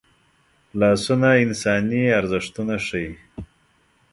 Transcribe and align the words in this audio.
لاسونه 0.79 1.29
انساني 1.43 2.03
ارزښتونه 2.19 2.75
ښيي 2.85 3.11